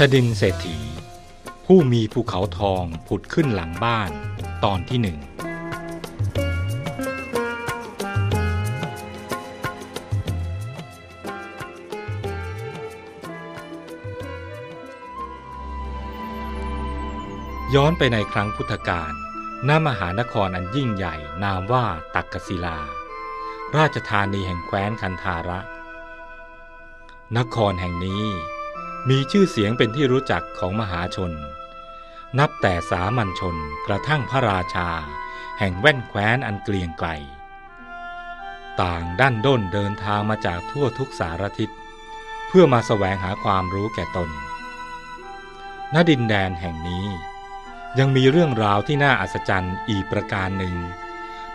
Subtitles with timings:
[0.00, 0.78] ชดินเศรษฐี
[1.66, 4.10] ผู้มีภูเขาทองผุดขึ้นหลังบ้าน
[4.64, 5.18] ตอนที่หนึ่ง
[17.74, 19.12] ย้อนไปในครั้งพุทธกาล
[19.68, 22.78] ณมหานครอันยิ่งใหญ่นามว่าตักกศิลา
[23.76, 25.60] ราชธานีแห่งแคว้นคันธาระ
[27.36, 28.24] นครแห่งนี้
[29.10, 31.32] มีชื่อเสียงเป็นที่รู้จักของมหาชน
[32.38, 33.56] นับแต่สามัญชน
[33.86, 34.90] กระทั่งพระราชา
[35.58, 37.08] แห่งแว่นแคว้นอันเกลียงไกล
[38.80, 41.70] ต่างด้านด้นเดินทางมาจากทั่วทุกสารทิศ
[42.48, 44.30] เพื่อมาแสวงหาความรู้แก่ตน
[45.94, 47.06] ณ ดินแดนแห่งนี้
[47.98, 50.76] ยังมีเรื่องราวที่น่าอัศจรรย์อีกประการหนึ่ง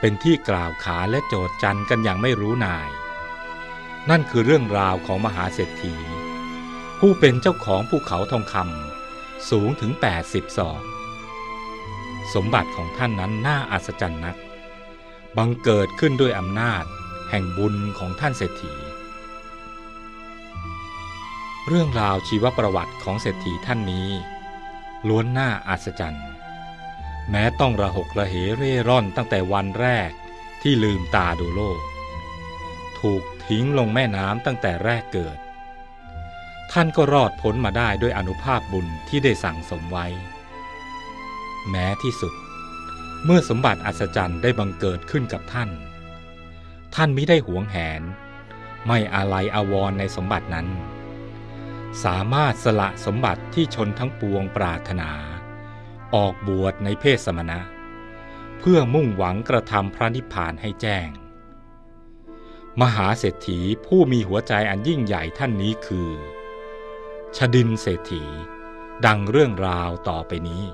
[0.00, 2.88] เป็นที่กล่าวขานและโจทย์จันกันอย่างไม่รู้นาย
[4.10, 5.96] นั่นคือเรื่องราวของมหาเศรษฐี
[7.04, 9.92] ผู้เป็นเจ้าของภูเขาทองคำสูงถึง
[10.24, 10.82] 80ศอก
[12.34, 14.36] สมบัติของท่านนั้นน่าอัศจรรย์นัก
[15.36, 16.84] บังเกิดขึ้นด้วยอำนาจ
[17.30, 18.74] แห่งบุญของท่านเศรษฐี
[21.68, 24.08] เรื่องราวชีวประวัติของเศรษฐีท่านนี้
[25.08, 26.26] ล้วนน่าอัศจรรย์
[27.30, 30.10] แม้ต้องระหกระเหเร่ร่อนตั้งแต่วันแรก
[30.62, 31.80] ที่ลืมตาดูโลก
[33.00, 35.38] ถูกทิ้งลงแม่น้ำตั้งแต่แรกเกิด
[36.72, 40.06] ท่านก็รอดพ้นมาได้ด้วยอนุภาพบุญที่ได้สั่งสมไว้
[41.70, 42.34] แม้ที่สุด
[43.24, 45.70] เมื่อสมบัติอัศจรรย์ได้บังเกิดขึ้นกับท่าน
[46.94, 48.02] ท่านมิได้หวงแหน
[48.86, 50.68] ไม่อาลัยอาวรณ์ในสมบัตินั้น
[52.04, 55.10] สามารถสละสมบัติที่ชนทั้งปวงปรารถนา
[56.14, 57.60] ออกบวชในเพศสมณะ
[58.58, 61.08] เพื่อมุ่งหวังกระทำพระนิพพานให้แจ้ง
[62.80, 66.10] มหาเศรษฐีผู้มีหัวใจอันยิ่งใหญ่ท่านนี้คือ
[67.36, 68.24] ชดินเศรษฐี
[69.06, 70.64] ดังเรื่องราวต่อไปนี้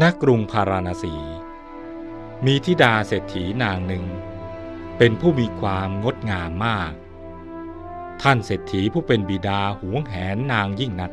[0.00, 1.14] ณกรุงพาราณสี
[2.46, 4.04] มีธิดาเศรษฐีนางหนึ่ง
[4.98, 6.92] เป็นผู้มีความงดงามมาก
[8.22, 11.12] ท่านเศรษฐีผู้เป็นบิดาหวงแหนนางยิ่งนัก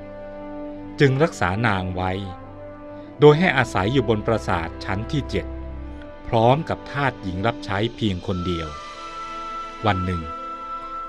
[0.99, 2.11] จึงรักษานางไว้
[3.19, 5.45] โดยให้อาศัยอยู่บนปราสาทชั้นที่เจ็ด
[6.27, 8.67] พร้อมกับทาสหญิงรับใช้เพียงคนเดียว
[9.85, 10.23] วันหนึ่ง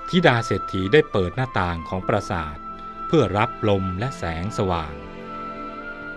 [0.09, 2.57] ธิดาเศรษฐีได้เปิดหน้าต่างของปราสาท
[3.07, 4.93] เพื่อรับลมและแสงสว่าง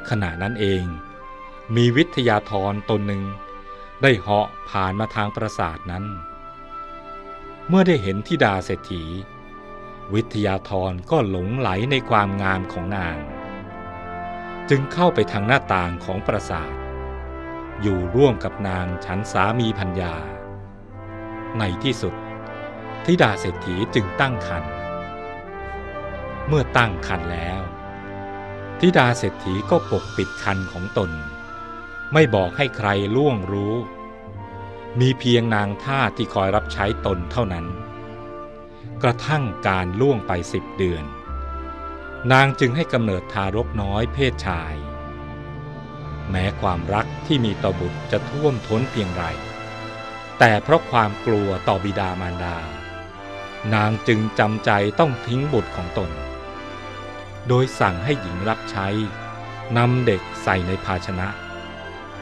[0.08, 0.84] ขณะนั้นเอง
[1.76, 3.22] มีวิทยาธรตนหนึ่ง
[4.02, 6.04] ได้เหาะผ่านมาทางปราสาทนั้น
[7.68, 9.04] เมื่อได้เห็นธิดาเศรษฐี
[10.14, 13.16] วิทยาธรก็หลงไหลในความงามของนาง
[14.70, 16.72] จึงเข้าไปทางหน้าต่างของปราสาท
[17.80, 20.14] อยู่ร่วมกับนางฉันสามีพัญญา
[21.58, 22.14] ในที่สุด
[23.06, 24.72] ธิดาเศรษฐีจึงตั้งครรภ์
[26.48, 27.60] เมื่อตั้งครรภ์แล้ว
[28.80, 31.10] ธิดาเศรษฐีก็ปกปิดครรภ์ของตน
[32.12, 33.74] ไม่บอกให้ใครล่วงรู้
[35.00, 37.66] มีเพียงนางท่าที่คอยรับใช้ตนเท่านั้น
[39.02, 41.04] กระทั่งการล่วงไปสิบเดือน
[42.32, 44.74] นางจึงให้กำเนิดทารกน้อยเพศชาย
[46.30, 49.24] แม้ความรักที่มีต่อบุตรจะท่วมท้นเพียงไร
[50.38, 52.56] แต่เพราะความกลัวต่อบิดามารดา
[53.74, 56.10] นางจึงจำใจต้องทิ้งบุตรของตน
[57.48, 58.88] โดยสั่งให้หญิงรับใช้
[59.76, 61.28] นำเด็กใส่ในภาชนะ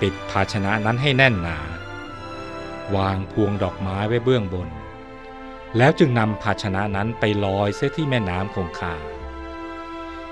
[0.00, 1.58] ปิดภาชนะนั้นให้แน่นหนา
[2.96, 4.68] วางพวงดอกไม้ไว้เบื้องบน
[5.76, 8.94] แล้วจึงนำภาชนะนั้นไปลอยเสียที่แม่น้ำคงคา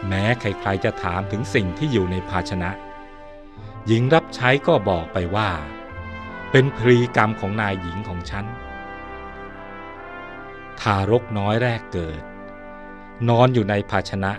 [0.08, 2.70] แม้ใครๆจะถามถึงสิ่งที่อยู่ในภาชนะ
[3.86, 5.50] หญิงรับใช้ก็บอกไปว่า
[6.50, 8.44] เป็นพรีกรรมของนายหญิงของฉัน
[10.80, 12.20] ทารกน้อยแรกเกิด
[13.28, 14.32] นอนอยู่ในภาชนะ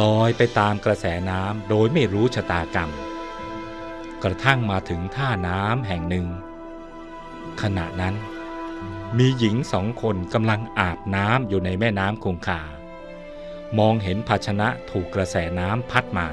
[0.00, 2.90] ลอยไปตามกระแสน้ำโดยไม่รู้ชะตากรรม
[4.22, 6.26] กระทั่งมาถึงท่าน้ำแห่งหนึ่ง
[7.62, 8.14] ขณะนั้น
[9.18, 12.60] มีหญิงสองคนกำลังอาบน้ำอยู่ในแม่น้ำคงคา
[13.78, 16.28] มองเห็นภาชนะถูกกระแสน้ำพัดมา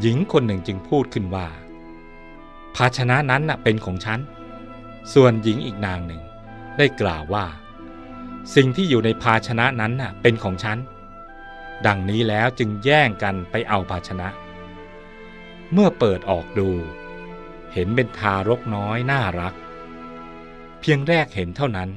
[0.00, 1.46] หญิงคนหนึ่งจึงพูดขึ้นว่า
[2.76, 4.20] ภาชนะนั้นเป็นของฉัน
[5.14, 6.22] ส่วนหญิงอีกนางหนึ่ง
[6.78, 7.46] ได้กล่าวว่า
[8.54, 10.78] สิ่งที่อยู่ในภาชนะนั้นน่ะเป็นของฉัน
[11.86, 14.28] ดังนี้แล้วจึงแย่งกันไปเอาภาชนะ
[15.72, 16.70] เมื่อเปิดออกดู
[17.72, 19.54] เห็นเป็นทารกน้อยน่ารัก
[20.80, 21.90] เพียงแรกเห็นเท่านั้น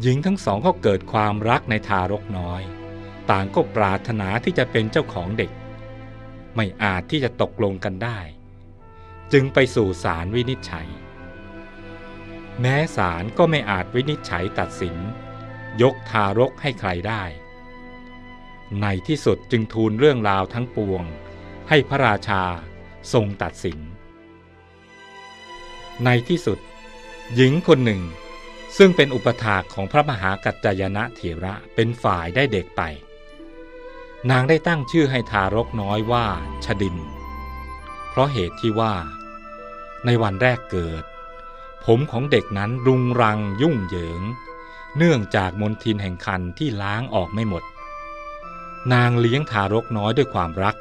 [0.00, 2.62] หญิงทั้งสองก็เกิดความรักในทารกน้อย
[3.30, 5.50] ต่างก็ปรารถนาที่จะเป็นเจ้าของเด็ก
[6.54, 8.18] ไม่อาจที่จะตกลงกันได้
[9.32, 10.88] จึงไปสู่ศาลวินิจฉัย
[12.60, 14.96] แม้ศาลก็ไม่อาจวินิจฉัยตัดสิน
[15.82, 17.22] ยกทารกให้ใครได้
[18.80, 21.04] ในที่สุดจึงทูลเรื่องราวทั้งปวง
[21.68, 22.42] ให้พระราชา
[23.12, 23.78] ทรงตัดสิน
[26.04, 26.58] ในที่สุด
[27.34, 28.02] หญิงคนหนึ่ง
[28.76, 32.82] ซึ่งเป็นอุปถากของพระมหากัจจายนะเถระเป็นฝ่ายได้เด็กไป
[34.30, 36.26] นางได้ตั้งชื่อให้ทารกน้อยว่า
[36.64, 36.96] ชดิน
[38.08, 38.94] เพราะเหตุที่ว่า
[40.04, 41.04] ในวันแรกเกิด
[41.84, 44.22] ผมของเด็กนั้นรุงรังยุ่งเหยิง
[44.96, 47.64] เนื่องจากมนทินแห่งคันที่ล้างออกไม่หมด
[48.92, 50.76] นางเลี้ยงทารกน้อยด้วยความรัก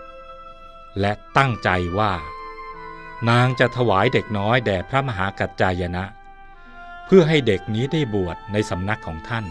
[0.99, 2.13] และตั้งใจว่า
[3.29, 6.05] นางจะถวายเด็กน้อยแด่พระมหากัจจายนะ
[7.05, 9.45] เพื่อให้เด็กนี้ได้บวชในสำนักของท่าน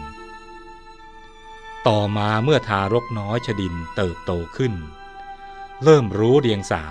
[1.87, 4.73] ต่อมาเมื่อทารกน้อยชดินเติบโตขึ้น
[5.83, 6.83] เริ่มรู้เรียงสา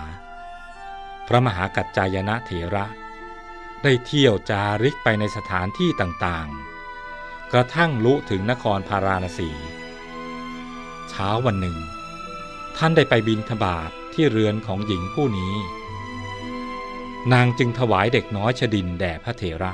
[1.27, 2.85] พระมหากัจจายนะเถระ
[3.83, 9.49] ได้เที่ยวจาริกไปในสถานที่ต่างๆ กระทั่งลุถึงนครพาราณสี
[11.09, 11.77] เช้าวันหนึ่ง
[12.77, 15.53] ท่านได้ไปบินทบาทที่เรือนของหญิงผู้นี้
[17.33, 19.71] นางจึงถวายเด็กน้อยชดินแด่พระเถระ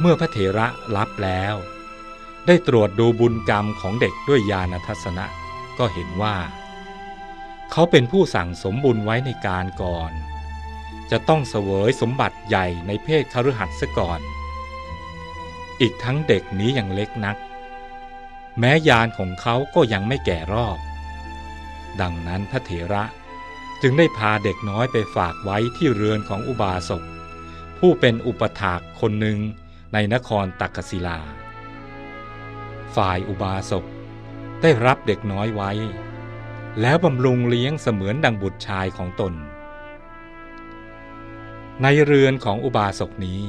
[0.00, 0.66] เมื่อพระเถระ
[0.96, 1.54] รับแล้ว
[2.46, 5.26] ได้ตรวจดูบุญกรรมของเด็กด้วยญาณทัศนะ
[5.78, 6.36] ก็เห็นว่า
[7.70, 10.12] เขาเป็นผู้สั่งสมบุญไว้ในการก่อน
[11.10, 14.20] จะต้องเสวยสมบัติใหญ่ในเพศคฤหัสถ์ซะก่อน
[15.80, 17.36] อีกทั้งเด็กนี้ยังเล็กนัก
[18.58, 20.78] แม้ยานของเขาก็ยังไม่แก่รอบ
[22.00, 23.04] ดังนั้นพระเถระ
[23.82, 27.02] จึงได้พาเด็กน้อยไปฝากไว้ที่เรือนของอุบาสก
[27.78, 29.38] ผู้เป็นอุปถากคนหนึ่ง
[29.92, 31.18] ในนครตักกศิลา
[32.96, 33.84] ฝ่ายอุบาสก
[34.62, 35.70] ได้รับเด็กน้อยไว้
[36.80, 39.34] แล้วบำรุงเลี้ยงเสมือนดังบุตรชายของตน
[41.84, 43.44] ในเรือนของอุบาสกนี้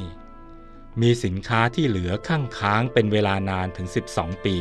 [1.01, 4.57] มีสินค้าที่เหลือข้างค้างเป็นเวลานานถึง 12 ปี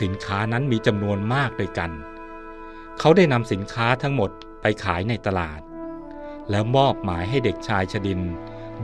[0.00, 1.90] สินค้านั้นมีจำนวนมากด้วยกัน
[2.98, 4.30] เขาได้นำสินค้าทั้งหมด
[4.60, 5.60] ไปขายในตลาด
[6.50, 8.20] แล้วมอบหมายให้เด็กชายชดิน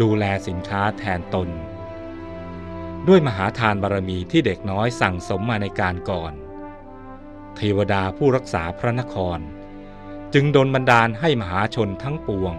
[0.00, 1.48] ดูแลสินค้าแทนตน
[3.08, 6.32] ด้วยมหาทานบารมีที่เด็กน้อยสั่งสมมาในการก่อน
[7.56, 9.38] เทวดาผู้รักษาพระนคร
[10.34, 12.56] จึงดลบันดาลให้มหาชนทั้งปวง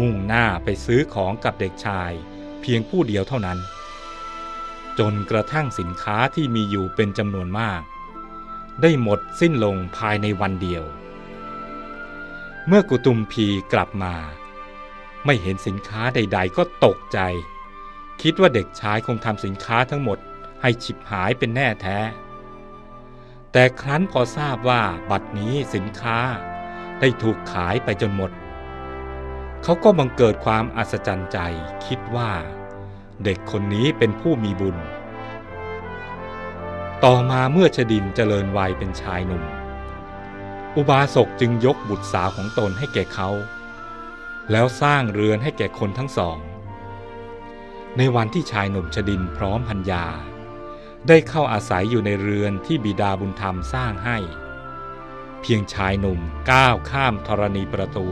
[0.00, 2.12] มุ่งหน้าไปซื้อของกับเด็กชาย
[2.60, 3.58] เพียงผู้เดียวเท่านั้น
[4.98, 7.82] จนกระทั่งสินค้าที่มีอยู่เป็นจำนวนมาก
[8.82, 10.84] ได้หมดสิ้นลงภายในวันเดียว
[12.66, 14.14] เมื่อกุตุมพีกลับมา
[15.24, 17.18] ไม่เห็นสินค้าใด ๆ ก็ตกใจ
[18.22, 20.18] คิดว่าเด็กชายคงทำสินค้าทั้งหมด
[20.60, 21.98] ให้ฉิบหายเป็นแน่แท้
[23.52, 26.18] แต่ครั้นพอทราบว่าบัดนี้สินค้า
[27.00, 28.30] ได้ถูกขายไปจนหมด
[29.66, 31.38] เขาก็บังเกิดความอัศจรรย์ใจ
[31.86, 32.32] คิดว่า
[33.24, 34.76] เด็กคนนี้เป็นผู้มีบุญ
[37.04, 39.44] ต่อมาเมื่อชดินเจริญวัยเป็นชายหนุ่ม
[40.76, 43.30] อุบาสกจึงยกบุตรสาวของตนให้แก่เขา
[44.50, 46.38] แล้วสร้างเรือนให้แก่คนทั้งสอง
[47.96, 50.06] ในวันที่ชายหนุ่มชดินพร้อมพัญญา
[51.08, 54.18] ได้เข้าอาศัยอยู่ในเรือนที่บิดาบุญธรรมสร้างให้
[55.42, 56.20] เพียงชายหนุ่ม
[56.50, 58.08] ก้าวข้ามธรณีประตู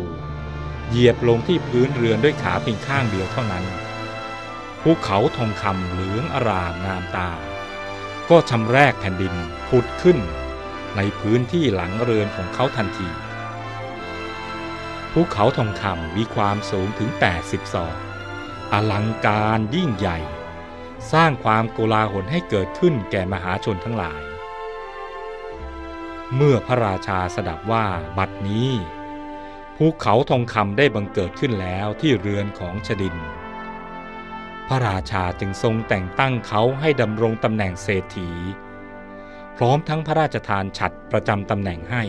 [0.88, 3.64] เหยียบลงที่พื้นเรือนด้วยขาเพียงข้างเดียวเท่านั้น
[4.82, 7.30] ภูเขาทองคำเหลืองอารามงามตา
[8.30, 9.34] ก็ชำแรกแผ่นดิน
[9.68, 10.18] ผุดขึ้น
[10.96, 13.08] ในพื้นที่หลังเรือนของเขาทันที
[15.12, 17.10] ภูเขาทองคำมีความสูงถึง
[17.40, 17.96] 80ศอก
[18.72, 20.18] อลังการยิ่งใหญ่
[21.12, 24.22] สร้างความโกลาหลให้เกิดขึ้นแก่มหาชนทั้งหลาย
[26.34, 27.86] เมื่อพระราชาสดับว่า
[28.18, 28.68] บัดนี้
[29.76, 33.16] ภูเขาทองคำได้บังเกิดขึ้นแล้วที่เรือนของชดิน
[34.68, 38.30] พระราชาจึงทรงแต่งตั้งเขาให้ดำรงตำแหน่งเศรษฐี
[39.56, 42.02] พร้อมทั้งพระราชทานฉัตรประจำตำแหน่งให้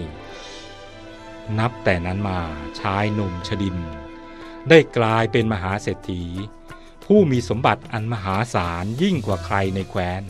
[1.60, 2.40] นับแต่นั้นมา
[2.80, 3.78] ชายหนุ่มชดิน
[4.70, 6.24] ได้กลายเป็นมหาเศรษฐี
[7.06, 10.24] ผู้มีสมบัติอันมหาศาลยิ่งกว่าใครในแคว้น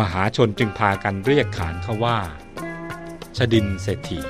[0.00, 2.18] มหาชนจึงพากันเรียกขานเขาว่า
[3.36, 4.20] ชดินเศรษฐี